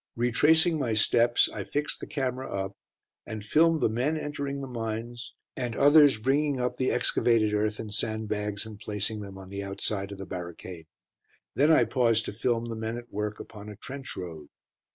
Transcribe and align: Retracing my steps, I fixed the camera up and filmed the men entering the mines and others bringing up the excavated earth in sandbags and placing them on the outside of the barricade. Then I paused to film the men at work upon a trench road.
Retracing 0.15 0.79
my 0.79 0.93
steps, 0.95 1.47
I 1.53 1.63
fixed 1.63 1.99
the 1.99 2.07
camera 2.07 2.51
up 2.51 2.75
and 3.27 3.45
filmed 3.45 3.81
the 3.81 3.87
men 3.89 4.17
entering 4.17 4.59
the 4.59 4.67
mines 4.67 5.35
and 5.55 5.75
others 5.75 6.17
bringing 6.17 6.59
up 6.59 6.77
the 6.77 6.89
excavated 6.89 7.53
earth 7.53 7.79
in 7.79 7.91
sandbags 7.91 8.65
and 8.65 8.79
placing 8.79 9.19
them 9.19 9.37
on 9.37 9.49
the 9.49 9.61
outside 9.63 10.11
of 10.11 10.17
the 10.17 10.25
barricade. 10.25 10.87
Then 11.53 11.71
I 11.71 11.83
paused 11.83 12.25
to 12.25 12.33
film 12.33 12.65
the 12.65 12.75
men 12.75 12.97
at 12.97 13.13
work 13.13 13.39
upon 13.39 13.69
a 13.69 13.75
trench 13.75 14.15
road. 14.17 14.47